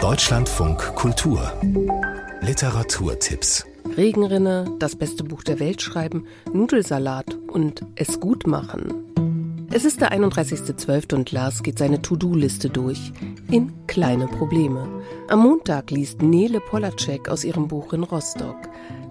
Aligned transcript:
Deutschlandfunk 0.00 0.94
Kultur 0.94 1.52
Literaturtipps 2.40 3.66
Regenrinne, 3.96 4.76
das 4.78 4.94
beste 4.94 5.24
Buch 5.24 5.42
der 5.42 5.58
Welt 5.58 5.82
schreiben, 5.82 6.24
Nudelsalat 6.52 7.36
und 7.48 7.84
es 7.96 8.20
gut 8.20 8.46
machen. 8.46 9.07
Es 9.70 9.84
ist 9.84 10.00
der 10.00 10.12
31.12. 10.12 11.14
und 11.14 11.30
Lars 11.30 11.62
geht 11.62 11.78
seine 11.78 12.00
To-Do-Liste 12.00 12.70
durch. 12.70 13.12
In 13.50 13.86
kleine 13.86 14.26
Probleme. 14.26 14.88
Am 15.28 15.40
Montag 15.40 15.90
liest 15.90 16.22
Nele 16.22 16.58
Polacek 16.60 17.28
aus 17.28 17.44
ihrem 17.44 17.68
Buch 17.68 17.92
in 17.92 18.02
Rostock. 18.02 18.56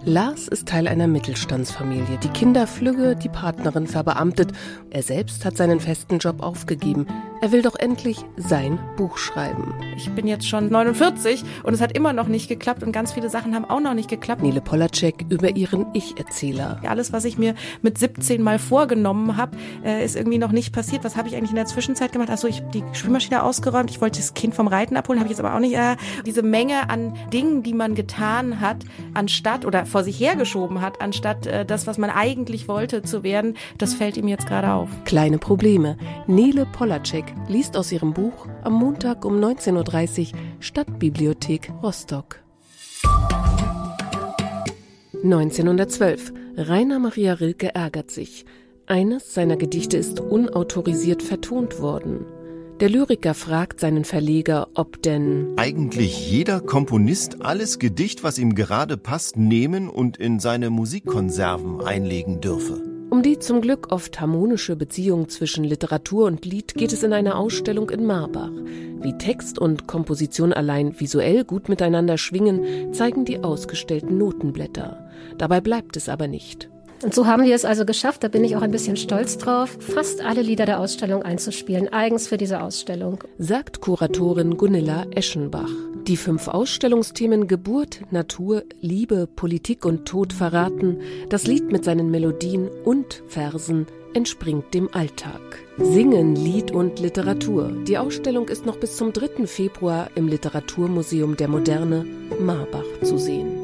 Lars 0.04 0.48
ist 0.48 0.68
Teil 0.68 0.88
einer 0.88 1.06
Mittelstandsfamilie. 1.06 2.18
Die 2.22 2.28
Kinder 2.28 2.66
flügge, 2.66 3.14
die 3.14 3.28
Partnerin 3.28 3.86
verbeamtet. 3.86 4.52
Er 4.90 5.02
selbst 5.02 5.44
hat 5.44 5.56
seinen 5.56 5.80
festen 5.80 6.18
Job 6.18 6.42
aufgegeben. 6.42 7.06
Er 7.40 7.52
will 7.52 7.62
doch 7.62 7.76
endlich 7.76 8.24
sein 8.36 8.78
Buch 8.96 9.18
schreiben. 9.18 9.74
Ich 9.96 10.10
bin 10.10 10.26
jetzt 10.26 10.48
schon 10.48 10.70
49 10.70 11.44
und 11.62 11.74
es 11.74 11.80
hat 11.80 11.96
immer 11.96 12.12
noch 12.12 12.26
nicht 12.26 12.48
geklappt 12.48 12.82
und 12.82 12.92
ganz 12.92 13.12
viele 13.12 13.28
Sachen 13.28 13.54
haben 13.54 13.64
auch 13.64 13.80
noch 13.80 13.94
nicht 13.94 14.08
geklappt. 14.08 14.42
Nele 14.42 14.60
Polacek 14.60 15.26
über 15.28 15.54
ihren 15.56 15.86
Ich-Erzähler. 15.94 16.80
Alles, 16.88 17.12
was 17.12 17.24
ich 17.24 17.36
mir 17.36 17.54
mit 17.82 17.98
17 17.98 18.42
mal 18.42 18.58
vorgenommen 18.58 19.36
habe, 19.36 19.56
äh, 19.84 20.04
ist 20.04 20.16
irgendwie 20.16 20.38
noch 20.38 20.47
nicht 20.52 20.72
passiert. 20.72 21.04
Was 21.04 21.16
habe 21.16 21.28
ich 21.28 21.36
eigentlich 21.36 21.50
in 21.50 21.56
der 21.56 21.66
Zwischenzeit 21.66 22.12
gemacht? 22.12 22.30
Also 22.30 22.48
ich 22.48 22.60
habe 22.60 22.70
die 22.72 22.82
Spülmaschine 22.92 23.42
ausgeräumt. 23.42 23.90
Ich 23.90 24.00
wollte 24.00 24.18
das 24.18 24.34
Kind 24.34 24.54
vom 24.54 24.66
Reiten 24.66 24.96
abholen, 24.96 25.20
habe 25.20 25.28
ich 25.28 25.36
jetzt 25.36 25.44
aber 25.44 25.54
auch 25.54 25.60
nicht. 25.60 25.74
Äh, 25.74 25.96
diese 26.26 26.42
Menge 26.42 26.90
an 26.90 27.14
Dingen, 27.32 27.62
die 27.62 27.74
man 27.74 27.94
getan 27.94 28.60
hat, 28.60 28.78
anstatt 29.14 29.64
oder 29.64 29.86
vor 29.86 30.04
sich 30.04 30.18
hergeschoben 30.18 30.80
hat, 30.80 31.00
anstatt 31.00 31.46
äh, 31.46 31.64
das, 31.64 31.86
was 31.86 31.98
man 31.98 32.10
eigentlich 32.10 32.68
wollte 32.68 33.02
zu 33.02 33.22
werden, 33.22 33.56
das 33.78 33.94
fällt 33.94 34.16
ihm 34.16 34.28
jetzt 34.28 34.46
gerade 34.46 34.72
auf. 34.72 34.88
Kleine 35.04 35.38
Probleme. 35.38 35.96
Nele 36.26 36.66
Polacek 36.66 37.24
liest 37.48 37.76
aus 37.76 37.92
ihrem 37.92 38.12
Buch 38.12 38.46
am 38.64 38.74
Montag 38.74 39.24
um 39.24 39.38
19.30 39.38 40.32
Uhr 40.32 40.38
Stadtbibliothek 40.60 41.72
Rostock. 41.82 42.40
1912. 45.24 46.32
Rainer 46.56 46.98
Maria 46.98 47.34
Rilke 47.34 47.74
ärgert 47.74 48.10
sich. 48.10 48.44
Eines 48.88 49.34
seiner 49.34 49.58
Gedichte 49.58 49.98
ist 49.98 50.18
unautorisiert 50.18 51.22
vertont 51.22 51.78
worden. 51.78 52.24
Der 52.80 52.88
Lyriker 52.88 53.34
fragt 53.34 53.80
seinen 53.80 54.06
Verleger, 54.06 54.68
ob 54.72 55.02
denn 55.02 55.52
eigentlich 55.56 56.30
jeder 56.30 56.60
Komponist 56.62 57.42
alles 57.42 57.78
Gedicht, 57.78 58.24
was 58.24 58.38
ihm 58.38 58.54
gerade 58.54 58.96
passt, 58.96 59.36
nehmen 59.36 59.90
und 59.90 60.16
in 60.16 60.40
seine 60.40 60.70
Musikkonserven 60.70 61.82
einlegen 61.82 62.40
dürfe. 62.40 62.80
Um 63.10 63.22
die 63.22 63.38
zum 63.38 63.60
Glück 63.60 63.92
oft 63.92 64.22
harmonische 64.22 64.74
Beziehung 64.74 65.28
zwischen 65.28 65.64
Literatur 65.64 66.24
und 66.24 66.46
Lied 66.46 66.72
geht 66.74 66.94
es 66.94 67.02
in 67.02 67.12
einer 67.12 67.36
Ausstellung 67.38 67.90
in 67.90 68.06
Marbach. 68.06 68.52
Wie 69.02 69.18
Text 69.18 69.58
und 69.58 69.86
Komposition 69.86 70.54
allein 70.54 70.98
visuell 70.98 71.44
gut 71.44 71.68
miteinander 71.68 72.16
schwingen, 72.16 72.94
zeigen 72.94 73.26
die 73.26 73.44
ausgestellten 73.44 74.16
Notenblätter. 74.16 75.10
Dabei 75.36 75.60
bleibt 75.60 75.98
es 75.98 76.08
aber 76.08 76.26
nicht. 76.26 76.70
Und 77.02 77.14
so 77.14 77.26
haben 77.26 77.44
wir 77.44 77.54
es 77.54 77.64
also 77.64 77.84
geschafft, 77.84 78.24
da 78.24 78.28
bin 78.28 78.44
ich 78.44 78.56
auch 78.56 78.62
ein 78.62 78.72
bisschen 78.72 78.96
stolz 78.96 79.38
drauf, 79.38 79.76
fast 79.80 80.20
alle 80.24 80.42
Lieder 80.42 80.66
der 80.66 80.80
Ausstellung 80.80 81.22
einzuspielen, 81.22 81.88
eigens 81.88 82.26
für 82.26 82.36
diese 82.36 82.60
Ausstellung. 82.60 83.22
Sagt 83.38 83.80
Kuratorin 83.80 84.56
Gunilla 84.56 85.06
Eschenbach. 85.12 85.70
Die 86.08 86.16
fünf 86.16 86.48
Ausstellungsthemen 86.48 87.46
Geburt, 87.46 88.00
Natur, 88.10 88.64
Liebe, 88.80 89.26
Politik 89.26 89.84
und 89.84 90.06
Tod 90.06 90.32
verraten, 90.32 91.00
das 91.28 91.46
Lied 91.46 91.70
mit 91.70 91.84
seinen 91.84 92.10
Melodien 92.10 92.68
und 92.84 93.22
Versen 93.28 93.86
entspringt 94.14 94.72
dem 94.74 94.92
Alltag. 94.92 95.40
Singen, 95.76 96.34
Lied 96.34 96.70
und 96.70 96.98
Literatur. 96.98 97.70
Die 97.86 97.98
Ausstellung 97.98 98.48
ist 98.48 98.66
noch 98.66 98.78
bis 98.78 98.96
zum 98.96 99.12
3. 99.12 99.46
Februar 99.46 100.08
im 100.14 100.28
Literaturmuseum 100.28 101.36
der 101.36 101.48
Moderne 101.48 102.04
Marbach 102.40 102.84
zu 103.02 103.18
sehen. 103.18 103.57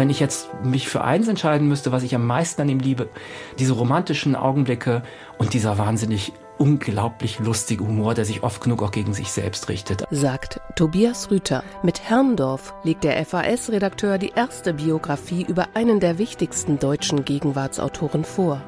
Wenn 0.00 0.08
ich 0.08 0.18
jetzt 0.18 0.48
mich 0.64 0.88
für 0.88 1.04
eins 1.04 1.28
entscheiden 1.28 1.68
müsste, 1.68 1.92
was 1.92 2.04
ich 2.04 2.14
am 2.14 2.26
meisten 2.26 2.62
an 2.62 2.70
ihm 2.70 2.78
liebe, 2.78 3.10
diese 3.58 3.74
romantischen 3.74 4.34
Augenblicke 4.34 5.02
und 5.36 5.52
dieser 5.52 5.76
wahnsinnig 5.76 6.32
unglaublich 6.56 7.38
lustige 7.38 7.86
Humor, 7.86 8.14
der 8.14 8.24
sich 8.24 8.42
oft 8.42 8.62
genug 8.62 8.82
auch 8.82 8.92
gegen 8.92 9.12
sich 9.12 9.30
selbst 9.30 9.68
richtet. 9.68 10.06
Sagt 10.10 10.58
Tobias 10.74 11.30
Rüther. 11.30 11.62
Mit 11.82 12.00
Herrndorf 12.08 12.72
legt 12.82 13.04
der 13.04 13.22
FAS-Redakteur 13.26 14.16
die 14.16 14.32
erste 14.34 14.72
Biografie 14.72 15.44
über 15.46 15.68
einen 15.74 16.00
der 16.00 16.16
wichtigsten 16.16 16.78
deutschen 16.78 17.26
Gegenwartsautoren 17.26 18.24
vor. 18.24 18.62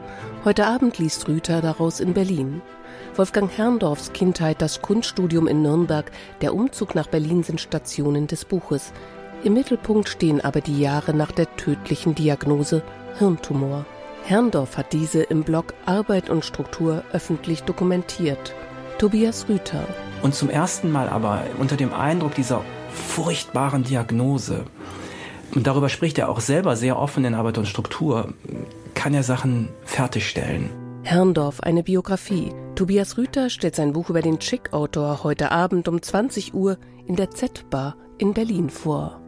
Heute 0.45 0.67
Abend 0.67 0.99
liest 0.99 1.29
Rüther 1.29 1.63
daraus 1.63 2.01
in 2.01 2.13
Berlin. 2.13 2.61
Wolfgang 3.17 3.51
Herrndorfs 3.57 4.13
Kindheit, 4.13 4.61
das 4.61 4.83
Kunststudium 4.83 5.49
in 5.49 5.63
Nürnberg, 5.63 6.13
der 6.43 6.55
Umzug 6.55 6.95
nach 6.95 7.07
Berlin 7.07 7.43
sind 7.43 7.59
Stationen 7.59 8.27
des 8.27 8.45
Buches. 8.45 8.93
Im 9.45 9.55
Mittelpunkt 9.55 10.09
stehen 10.09 10.41
aber 10.41 10.61
die 10.61 10.81
Jahre 10.81 11.15
nach 11.15 11.33
der 11.33 11.57
tödlichen 11.57 12.15
Diagnose 12.15 12.83
Hirntumor. 13.19 13.85
Herrndorf 14.25 14.77
hat 14.77 14.93
diese 14.93 15.23
im 15.23 15.43
Blog 15.43 15.75
Arbeit 15.85 16.31
und 16.31 16.45
Struktur 16.45 17.03
öffentlich 17.13 17.65
dokumentiert. 17.65 18.55
Tobias 18.99 19.49
Rüther. 19.49 19.85
Und 20.23 20.35
zum 20.35 20.49
ersten 20.49 20.93
Mal 20.93 21.09
aber 21.09 21.43
unter 21.59 21.77
dem 21.77 21.93
Eindruck 21.93 22.37
dieser 22.37 22.63
furchtbaren 22.93 23.83
Diagnose, 23.83 24.65
und 25.55 25.67
darüber 25.67 25.89
spricht 25.89 26.19
er 26.19 26.29
auch 26.29 26.41
selber 26.41 26.77
sehr 26.77 26.99
offen 26.99 27.25
in 27.25 27.35
Arbeit 27.35 27.59
und 27.59 27.67
Struktur, 27.67 28.33
kann 28.95 29.13
er 29.13 29.23
Sachen 29.23 29.69
fertigstellen. 29.85 30.71
Herrndorf, 31.03 31.61
eine 31.61 31.83
Biografie. 31.83 32.53
Tobias 32.75 33.19
Rüther 33.19 33.51
stellt 33.51 33.75
sein 33.75 33.93
Buch 33.93 34.09
über 34.09 34.23
den 34.23 34.39
Chick-Autor 34.39 35.25
heute 35.25 35.51
Abend 35.51 35.89
um 35.89 36.01
20 36.01 36.55
Uhr 36.55 36.79
in 37.07 37.17
der 37.17 37.31
Z-Bar 37.31 37.97
in 38.19 38.33
Berlin 38.33 38.71
vor. 38.71 39.22